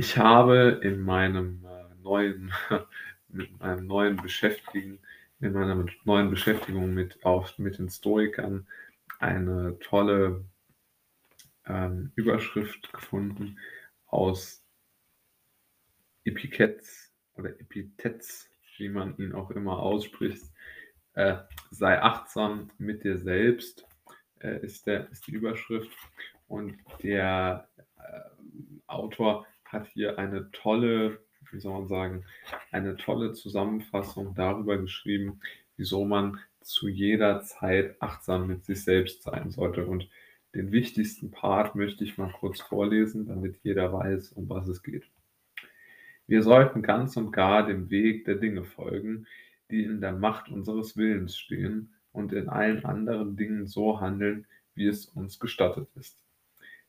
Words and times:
Ich 0.00 0.16
habe 0.16 0.80
in 0.82 1.02
meinem 1.02 1.62
äh, 1.62 2.02
neuen, 2.02 2.54
mit 3.28 3.60
meinem 3.60 3.86
neuen 3.86 4.16
Beschäftigen, 4.16 4.98
in 5.40 5.52
meiner 5.52 5.84
neuen 6.04 6.30
Beschäftigung 6.30 6.94
mit, 6.94 7.22
auch 7.22 7.58
mit 7.58 7.76
den 7.76 7.90
Stoikern 7.90 8.66
eine 9.18 9.78
tolle 9.80 10.42
ähm, 11.66 12.12
Überschrift 12.14 12.90
gefunden 12.94 13.58
aus 14.06 14.64
Epikets 16.24 17.12
oder 17.34 17.50
Epithets, 17.60 18.48
wie 18.78 18.88
man 18.88 19.18
ihn 19.18 19.34
auch 19.34 19.50
immer 19.50 19.80
ausspricht. 19.80 20.46
Äh, 21.12 21.36
sei 21.70 22.00
achtsam 22.00 22.70
mit 22.78 23.04
dir 23.04 23.18
selbst, 23.18 23.86
äh, 24.38 24.64
ist, 24.64 24.86
der, 24.86 25.10
ist 25.10 25.26
die 25.26 25.32
Überschrift. 25.32 25.94
Und 26.48 26.78
der 27.02 27.68
äh, 27.98 28.20
Autor 28.86 29.46
hat 29.72 29.86
hier 29.88 30.18
eine 30.18 30.50
tolle, 30.52 31.20
wie 31.52 31.60
soll 31.60 31.72
man 31.72 31.88
sagen, 31.88 32.24
eine 32.70 32.96
tolle 32.96 33.32
Zusammenfassung 33.32 34.34
darüber 34.34 34.78
geschrieben, 34.78 35.40
wieso 35.76 36.04
man 36.04 36.38
zu 36.60 36.88
jeder 36.88 37.40
Zeit 37.42 37.96
achtsam 38.00 38.46
mit 38.46 38.64
sich 38.64 38.84
selbst 38.84 39.22
sein 39.22 39.50
sollte. 39.50 39.86
Und 39.86 40.08
den 40.54 40.72
wichtigsten 40.72 41.30
Part 41.30 41.74
möchte 41.74 42.04
ich 42.04 42.18
mal 42.18 42.32
kurz 42.32 42.60
vorlesen, 42.60 43.26
damit 43.26 43.56
jeder 43.62 43.92
weiß, 43.92 44.32
um 44.32 44.48
was 44.48 44.68
es 44.68 44.82
geht. 44.82 45.04
Wir 46.26 46.42
sollten 46.42 46.82
ganz 46.82 47.16
und 47.16 47.32
gar 47.32 47.66
dem 47.66 47.90
Weg 47.90 48.24
der 48.24 48.36
Dinge 48.36 48.64
folgen, 48.64 49.26
die 49.70 49.84
in 49.84 50.00
der 50.00 50.12
Macht 50.12 50.48
unseres 50.48 50.96
Willens 50.96 51.36
stehen 51.36 51.94
und 52.12 52.32
in 52.32 52.48
allen 52.48 52.84
anderen 52.84 53.36
Dingen 53.36 53.66
so 53.66 54.00
handeln, 54.00 54.46
wie 54.74 54.86
es 54.86 55.06
uns 55.06 55.38
gestattet 55.38 55.88
ist. 55.96 56.18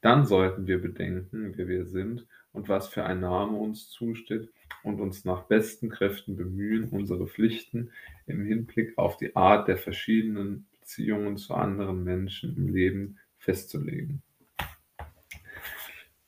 Dann 0.00 0.24
sollten 0.24 0.66
wir 0.66 0.80
bedenken, 0.80 1.52
wer 1.56 1.68
wir 1.68 1.86
sind 1.86 2.26
und 2.56 2.70
was 2.70 2.88
für 2.88 3.04
ein 3.04 3.20
Name 3.20 3.58
uns 3.58 3.90
zusteht 3.90 4.50
und 4.82 4.98
uns 4.98 5.26
nach 5.26 5.44
besten 5.44 5.90
Kräften 5.90 6.36
bemühen, 6.36 6.88
unsere 6.88 7.26
Pflichten 7.26 7.92
im 8.26 8.46
Hinblick 8.46 8.96
auf 8.96 9.18
die 9.18 9.36
Art 9.36 9.68
der 9.68 9.76
verschiedenen 9.76 10.66
Beziehungen 10.72 11.36
zu 11.36 11.54
anderen 11.54 12.02
Menschen 12.02 12.56
im 12.56 12.68
Leben 12.68 13.18
festzulegen. 13.36 14.22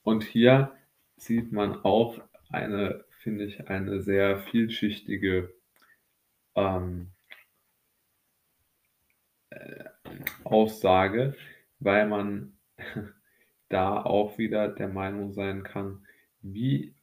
Und 0.02 0.22
hier 0.22 0.76
sieht 1.16 1.50
man 1.50 1.82
auch 1.82 2.20
eine, 2.50 3.06
finde 3.10 3.44
ich, 3.44 3.68
eine 3.68 4.02
sehr 4.02 4.38
vielschichtige 4.38 5.54
ähm, 6.54 7.08
äh, 9.48 9.84
Aussage, 10.44 11.34
weil 11.78 12.06
man 12.06 12.52
da 13.70 14.02
auch 14.02 14.36
wieder 14.36 14.68
der 14.68 14.88
Meinung 14.88 15.32
sein 15.32 15.62
kann, 15.62 16.04
wie 16.52 16.94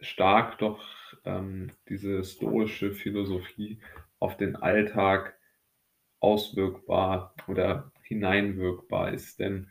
stark 0.00 0.58
doch 0.58 0.82
ähm, 1.24 1.70
diese 1.88 2.22
stoische 2.24 2.92
Philosophie 2.92 3.80
auf 4.18 4.36
den 4.36 4.56
Alltag 4.56 5.38
auswirkbar 6.20 7.34
oder 7.46 7.92
hineinwirkbar 8.02 9.12
ist. 9.12 9.38
Denn 9.38 9.70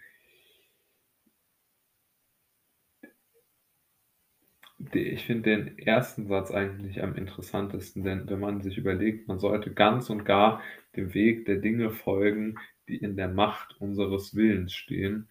ich 4.93 5.25
finde 5.25 5.49
den 5.49 5.79
ersten 5.79 6.27
Satz 6.27 6.51
eigentlich 6.51 7.01
am 7.01 7.15
interessantesten, 7.15 8.03
denn 8.03 8.29
wenn 8.29 8.39
man 8.39 8.61
sich 8.61 8.77
überlegt, 8.77 9.27
man 9.27 9.39
sollte 9.39 9.73
ganz 9.73 10.09
und 10.09 10.23
gar 10.23 10.61
dem 10.95 11.13
Weg 11.13 11.45
der 11.45 11.57
Dinge 11.57 11.89
folgen, 11.89 12.57
die 12.87 12.97
in 12.97 13.17
der 13.17 13.27
Macht 13.27 13.75
unseres 13.81 14.35
Willens 14.35 14.73
stehen 14.73 15.27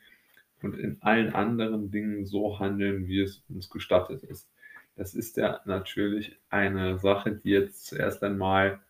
und 0.67 0.79
in 0.79 1.01
allen 1.01 1.33
anderen 1.33 1.91
Dingen 1.91 2.27
so 2.27 2.59
handeln, 2.59 3.07
wie 3.07 3.21
es 3.21 3.45
uns 3.49 3.71
gestattet 3.71 4.23
ist. 4.25 4.51
Das 4.97 5.15
ist 5.15 5.37
ja 5.37 5.61
natürlich 5.65 6.37
eine 6.51 6.99
Sache, 6.99 7.33
die 7.33 7.51
jetzt 7.51 7.87
zuerst 7.87 8.23
einmal 8.25 8.81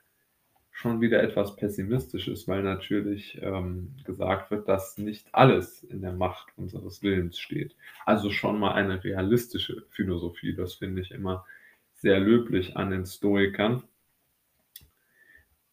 schon 0.70 1.00
wieder 1.00 1.22
etwas 1.22 1.56
pessimistisch 1.56 2.28
ist, 2.28 2.48
weil 2.48 2.62
natürlich 2.62 3.38
ähm, 3.42 3.94
gesagt 4.04 4.50
wird, 4.50 4.68
dass 4.68 4.98
nicht 4.98 5.26
alles 5.32 5.82
in 5.82 6.02
der 6.02 6.12
Macht 6.12 6.48
unseres 6.56 7.02
Willens 7.02 7.38
steht. 7.38 7.74
Also 8.04 8.30
schon 8.30 8.58
mal 8.58 8.72
eine 8.72 9.02
realistische 9.02 9.86
Philosophie. 9.90 10.54
Das 10.54 10.74
finde 10.74 11.02
ich 11.02 11.10
immer 11.10 11.46
sehr 11.94 12.20
löblich 12.20 12.76
an 12.76 12.90
den 12.90 13.06
Stoikern. 13.06 13.82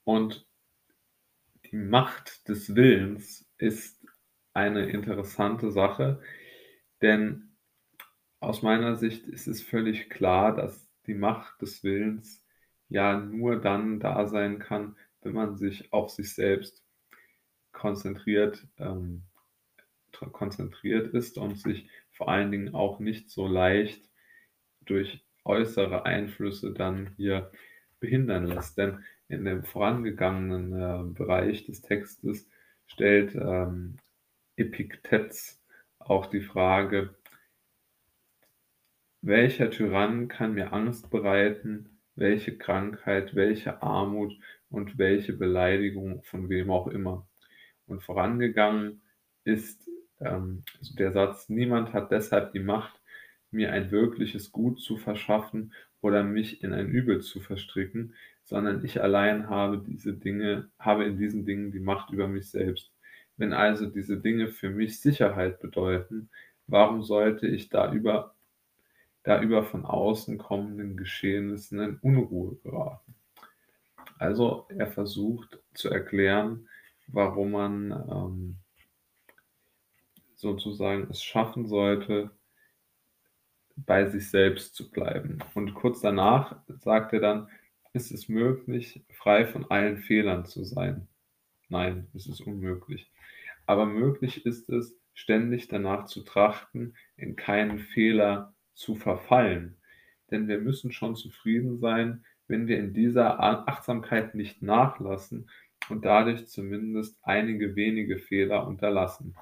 Und 0.04 0.46
die 1.66 1.76
Macht 1.76 2.48
des 2.48 2.76
Willens 2.76 3.46
ist 3.58 4.03
eine 4.54 4.86
interessante 4.86 5.72
Sache, 5.72 6.22
denn 7.02 7.56
aus 8.40 8.62
meiner 8.62 8.96
Sicht 8.96 9.28
ist 9.28 9.48
es 9.48 9.62
völlig 9.62 10.10
klar, 10.10 10.56
dass 10.56 10.88
die 11.08 11.14
Macht 11.16 11.62
des 11.62 11.84
Willens 11.84 12.46
ja 12.90 13.20
nur 13.20 13.60
dann 13.60 14.00
da 14.00 14.28
sein 14.28 14.60
kann, 14.60 14.98
wenn 15.22 15.34
man 15.34 15.58
sich 15.58 15.92
auf 15.94 16.10
sich 16.10 16.34
selbst 16.34 16.84
konzentriert, 17.72 18.68
ähm, 18.78 19.24
konzentriert 20.12 21.14
ist 21.14 21.38
und 21.38 21.58
sich 21.58 21.90
vor 22.12 22.30
allen 22.30 22.52
Dingen 22.52 22.76
auch 22.76 23.00
nicht 23.00 23.30
so 23.30 23.48
leicht 23.48 24.10
durch 24.82 25.26
äußere 25.44 26.06
Einflüsse 26.06 26.72
dann 26.74 27.14
hier 27.18 27.52
behindern 28.00 28.46
lässt. 28.46 28.78
Denn 28.78 29.04
in 29.28 29.46
dem 29.46 29.64
vorangegangenen 29.64 30.74
äh, 30.74 31.14
Bereich 31.14 31.66
des 31.66 31.82
Textes 31.82 32.48
stellt 32.86 33.36
ähm, 33.36 33.98
Epiktetz 34.56 35.62
auch 36.00 36.26
die 36.28 36.42
Frage, 36.42 37.16
welcher 39.22 39.70
Tyrann 39.70 40.28
kann 40.28 40.54
mir 40.54 40.74
Angst 40.74 41.10
bereiten, 41.10 42.00
welche 42.16 42.58
Krankheit, 42.58 43.36
welche 43.36 43.82
Armut 43.82 44.38
und 44.70 44.98
welche 44.98 45.34
Beleidigung 45.34 46.24
von 46.24 46.50
wem 46.50 46.72
auch 46.72 46.88
immer. 46.88 47.28
Und 47.88 48.04
vorangegangen 48.04 49.02
ist 49.44 49.90
ähm, 50.24 50.64
also 50.80 50.96
der 50.96 51.12
Satz, 51.12 51.50
niemand 51.50 51.94
hat 51.94 52.12
deshalb 52.12 52.52
die 52.54 52.60
Macht, 52.60 53.00
mir 53.52 53.72
ein 53.72 53.92
wirkliches 53.92 54.52
Gut 54.52 54.80
zu 54.82 54.98
verschaffen 54.98 55.74
oder 56.02 56.24
mich 56.24 56.64
in 56.64 56.74
ein 56.74 56.90
Übel 56.90 57.22
zu 57.22 57.40
verstricken, 57.40 58.16
sondern 58.44 58.84
ich 58.84 59.02
allein 59.02 59.50
habe 59.50 59.78
diese 59.78 60.14
Dinge, 60.14 60.70
habe 60.80 61.06
in 61.06 61.18
diesen 61.18 61.46
Dingen 61.46 61.72
die 61.72 61.80
Macht 61.80 62.12
über 62.12 62.28
mich 62.28 62.50
selbst. 62.50 62.93
Wenn 63.38 63.54
also 63.54 63.88
diese 63.88 64.18
Dinge 64.18 64.48
für 64.48 64.70
mich 64.70 65.00
Sicherheit 65.02 65.60
bedeuten, 65.60 66.30
warum 66.68 67.04
sollte 67.04 67.48
ich 67.48 67.70
da 67.70 67.92
über 67.92 68.34
da 69.24 69.42
über 69.42 69.64
von 69.64 69.86
außen 69.86 70.38
kommenden 70.38 70.98
Geschehnissen 70.98 71.80
in 71.80 71.98
Unruhe 72.02 72.58
geraten. 72.58 73.16
Also 74.20 74.68
er 74.70 74.88
versucht 74.88 75.60
zu 75.74 75.90
erklären, 75.90 76.68
warum 77.08 77.52
man 77.52 77.92
ähm, 77.92 78.56
sozusagen 80.36 81.08
es 81.10 81.24
schaffen 81.24 81.68
sollte, 81.68 82.32
bei 83.76 84.08
sich 84.08 84.30
selbst 84.30 84.76
zu 84.76 84.92
bleiben. 84.92 85.40
Und 85.56 85.74
kurz 85.74 86.02
danach 86.02 86.58
sagt 86.80 87.14
er 87.14 87.22
dann, 87.22 87.50
ist 87.94 88.12
es 88.12 88.28
möglich, 88.28 89.04
frei 89.10 89.46
von 89.46 89.70
allen 89.72 89.98
Fehlern 89.98 90.46
zu 90.46 90.64
sein? 90.64 91.08
Nein, 91.74 92.08
es 92.14 92.28
ist 92.28 92.42
unmöglich. 92.42 93.12
Aber 93.66 93.88
möglich 93.88 94.46
ist 94.46 94.70
es, 94.70 94.96
ständig 95.16 95.70
danach 95.70 96.06
zu 96.06 96.22
trachten, 96.22 96.96
in 97.18 97.36
keinen 97.36 97.80
Fehler 97.80 98.54
zu 98.76 98.94
verfallen. 98.94 99.78
Denn 100.30 100.48
wir 100.48 100.60
müssen 100.60 100.92
schon 100.92 101.16
zufrieden 101.16 101.80
sein, 101.80 102.26
wenn 102.48 102.68
wir 102.68 102.78
in 102.78 102.94
dieser 102.94 103.40
Achtsamkeit 103.40 104.36
nicht 104.36 104.62
nachlassen 104.62 105.50
und 105.90 106.06
dadurch 106.06 106.46
zumindest 106.46 107.18
einige 107.24 107.76
wenige 107.76 108.20
Fehler 108.20 108.68
unterlassen. 108.68 109.36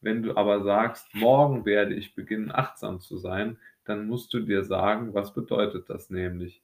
Wenn 0.00 0.22
du 0.22 0.38
aber 0.38 0.62
sagst, 0.62 1.14
morgen 1.14 1.66
werde 1.66 1.94
ich 1.94 2.14
beginnen, 2.14 2.50
achtsam 2.50 3.00
zu 3.00 3.18
sein, 3.18 3.58
dann 3.84 4.06
musst 4.06 4.32
du 4.32 4.40
dir 4.40 4.64
sagen, 4.64 5.12
was 5.12 5.34
bedeutet 5.34 5.90
das 5.90 6.08
nämlich? 6.08 6.62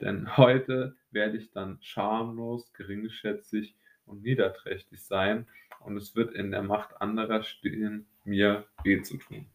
Denn 0.00 0.38
heute 0.38 0.96
werde 1.10 1.36
ich 1.36 1.50
dann 1.50 1.76
schamlos, 1.82 2.72
geringschätzig 2.72 3.76
und 4.10 4.22
niederträchtig 4.22 5.02
sein 5.02 5.46
und 5.80 5.96
es 5.96 6.14
wird 6.14 6.34
in 6.34 6.50
der 6.50 6.62
Macht 6.62 7.00
anderer 7.00 7.42
stehen, 7.42 8.06
mir 8.24 8.66
weh 8.84 9.00
zu 9.02 9.16
tun. 9.16 9.46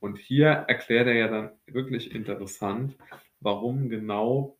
Und 0.00 0.18
hier 0.18 0.48
erklärt 0.48 1.06
er 1.06 1.14
ja 1.14 1.28
dann 1.28 1.50
wirklich 1.66 2.14
interessant, 2.14 2.96
warum 3.40 3.88
genau 3.88 4.58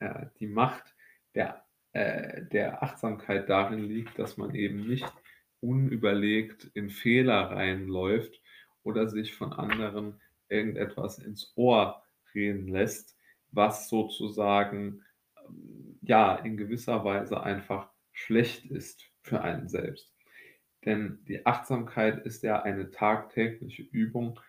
äh, 0.00 0.26
die 0.40 0.46
Macht 0.46 0.94
der, 1.34 1.64
äh, 1.92 2.42
der 2.46 2.82
Achtsamkeit 2.82 3.48
darin 3.48 3.84
liegt, 3.84 4.18
dass 4.18 4.36
man 4.36 4.54
eben 4.54 4.86
nicht 4.86 5.12
unüberlegt 5.60 6.70
in 6.74 6.90
Fehler 6.90 7.50
reinläuft 7.50 8.40
oder 8.82 9.08
sich 9.08 9.34
von 9.34 9.52
anderen 9.52 10.20
irgendetwas 10.48 11.18
ins 11.18 11.52
Ohr 11.56 12.02
reden 12.34 12.68
lässt, 12.68 13.16
was 13.50 13.88
sozusagen 13.88 15.04
ja 16.02 16.36
in 16.36 16.56
gewisser 16.56 17.04
Weise 17.04 17.42
einfach 17.42 17.90
schlecht 18.18 18.66
ist 18.66 19.10
für 19.22 19.40
einen 19.42 19.68
selbst. 19.68 20.12
Denn 20.84 21.20
die 21.28 21.46
Achtsamkeit 21.46 22.24
ist 22.26 22.42
ja 22.42 22.62
eine 22.62 22.90
tagtägliche 22.90 23.82
Übung, 23.82 24.40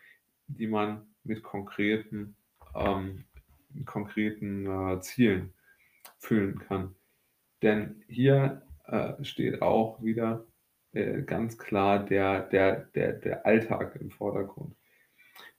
die 0.47 0.67
man 0.67 1.07
mit 1.23 1.43
konkreten, 1.43 2.35
ähm, 2.75 3.25
konkreten 3.85 4.65
äh, 4.65 4.99
Zielen 5.01 5.53
füllen 6.17 6.59
kann. 6.59 6.95
Denn 7.61 8.03
hier 8.07 8.63
äh, 8.85 9.23
steht 9.23 9.61
auch 9.61 10.01
wieder 10.01 10.45
äh, 10.93 11.21
ganz 11.21 11.57
klar 11.57 12.03
der, 12.03 12.41
der, 12.41 12.85
der, 12.95 13.13
der 13.13 13.45
Alltag 13.45 13.95
im 13.97 14.09
Vordergrund. 14.09 14.75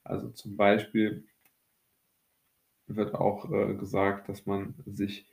Also 0.02 0.30
zum 0.30 0.56
Beispiel 0.56 1.24
wird 2.86 3.14
auch 3.14 3.50
äh, 3.52 3.74
gesagt, 3.74 4.28
dass 4.28 4.46
man 4.46 4.74
sich 4.86 5.30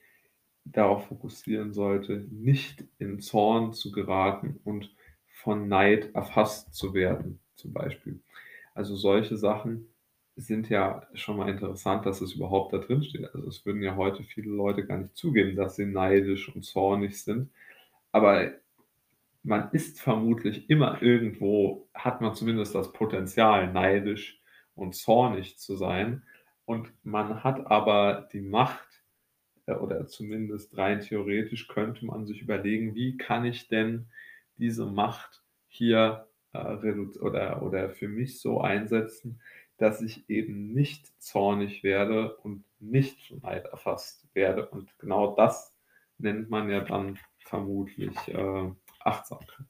darauf 0.71 1.07
fokussieren 1.07 1.73
sollte, 1.73 2.25
nicht 2.31 2.85
in 2.99 3.19
Zorn 3.19 3.73
zu 3.73 3.91
geraten 3.91 4.59
und 4.63 4.93
von 5.27 5.67
Neid 5.67 6.13
erfasst 6.15 6.73
zu 6.73 6.93
werden, 6.93 7.39
zum 7.55 7.73
Beispiel. 7.73 8.19
Also 8.73 8.95
solche 8.95 9.37
Sachen 9.37 9.87
sind 10.35 10.69
ja 10.69 11.07
schon 11.13 11.37
mal 11.37 11.49
interessant, 11.49 12.05
dass 12.05 12.21
es 12.21 12.33
überhaupt 12.33 12.71
da 12.73 12.77
drin 12.77 13.03
steht. 13.03 13.33
Also 13.33 13.47
es 13.47 13.65
würden 13.65 13.81
ja 13.81 13.95
heute 13.95 14.23
viele 14.23 14.51
Leute 14.51 14.85
gar 14.85 14.97
nicht 14.99 15.15
zugeben, 15.15 15.55
dass 15.55 15.75
sie 15.75 15.85
neidisch 15.85 16.53
und 16.53 16.63
zornig 16.63 17.23
sind. 17.23 17.49
Aber 18.11 18.51
man 19.43 19.69
ist 19.71 19.99
vermutlich 19.99 20.69
immer 20.69 21.01
irgendwo, 21.01 21.87
hat 21.93 22.21
man 22.21 22.35
zumindest 22.35 22.75
das 22.75 22.91
Potenzial, 22.91 23.71
neidisch 23.71 24.39
und 24.75 24.95
zornig 24.95 25.57
zu 25.57 25.75
sein. 25.75 26.23
Und 26.65 26.91
man 27.03 27.43
hat 27.43 27.65
aber 27.67 28.27
die 28.31 28.41
Macht, 28.41 28.87
oder 29.67 30.07
zumindest 30.07 30.77
rein 30.77 31.01
theoretisch 31.01 31.67
könnte 31.67 32.05
man 32.05 32.25
sich 32.25 32.41
überlegen, 32.41 32.95
wie 32.95 33.17
kann 33.17 33.45
ich 33.45 33.67
denn 33.67 34.07
diese 34.57 34.85
Macht 34.85 35.43
hier 35.67 36.27
äh, 36.53 36.75
oder, 37.19 37.61
oder 37.61 37.89
für 37.89 38.07
mich 38.07 38.39
so 38.39 38.61
einsetzen, 38.61 39.41
dass 39.77 40.01
ich 40.01 40.29
eben 40.29 40.73
nicht 40.73 41.21
zornig 41.21 41.83
werde 41.83 42.35
und 42.37 42.63
nicht 42.79 43.27
von 43.27 43.39
Neid 43.39 43.65
erfasst 43.65 44.25
werde. 44.33 44.67
Und 44.67 44.97
genau 44.99 45.35
das 45.35 45.75
nennt 46.17 46.49
man 46.49 46.69
ja 46.69 46.81
dann 46.81 47.19
vermutlich 47.39 48.15
äh, 48.27 48.71
Achtsamkeit. 48.99 49.65